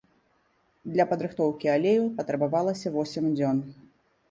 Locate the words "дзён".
3.39-3.65